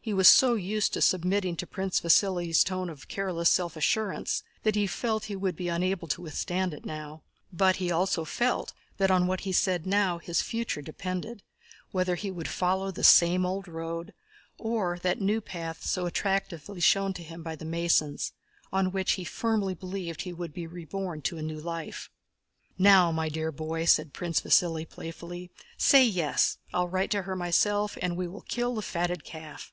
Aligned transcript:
He 0.00 0.14
was 0.14 0.26
so 0.28 0.54
used 0.54 0.94
to 0.94 1.02
submitting 1.02 1.54
to 1.56 1.66
Prince 1.66 2.00
Vasíli's 2.00 2.64
tone 2.64 2.88
of 2.88 3.08
careless 3.08 3.50
self 3.50 3.76
assurance 3.76 4.42
that 4.62 4.74
he 4.74 4.86
felt 4.86 5.24
he 5.26 5.36
would 5.36 5.54
be 5.54 5.68
unable 5.68 6.08
to 6.08 6.22
withstand 6.22 6.72
it 6.72 6.86
now, 6.86 7.24
but 7.52 7.76
he 7.76 7.90
also 7.90 8.24
felt 8.24 8.72
that 8.96 9.10
on 9.10 9.26
what 9.26 9.40
he 9.40 9.52
said 9.52 9.84
now 9.84 10.16
his 10.16 10.40
future 10.40 10.80
depended—whether 10.80 12.14
he 12.14 12.30
would 12.30 12.48
follow 12.48 12.90
the 12.90 13.04
same 13.04 13.44
old 13.44 13.68
road, 13.68 14.14
or 14.56 14.98
that 15.00 15.20
new 15.20 15.42
path 15.42 15.84
so 15.84 16.06
attractively 16.06 16.80
shown 16.80 17.12
him 17.12 17.42
by 17.42 17.54
the 17.54 17.66
Masons, 17.66 18.32
on 18.72 18.90
which 18.92 19.12
he 19.12 19.24
firmly 19.24 19.74
believed 19.74 20.22
he 20.22 20.32
would 20.32 20.54
be 20.54 20.66
reborn 20.66 21.20
to 21.20 21.36
a 21.36 21.42
new 21.42 21.60
life. 21.60 22.08
"Now, 22.78 23.12
dear 23.28 23.52
boy," 23.52 23.84
said 23.84 24.14
Prince 24.14 24.40
Vasíli 24.40 24.88
playfully, 24.88 25.50
"say 25.76 26.02
'yes,' 26.02 26.56
and 26.72 26.76
I'll 26.80 26.88
write 26.88 27.10
to 27.10 27.22
her 27.24 27.36
myself, 27.36 27.98
and 28.00 28.16
we 28.16 28.26
will 28.26 28.40
kill 28.48 28.74
the 28.74 28.80
fatted 28.80 29.22
calf." 29.22 29.70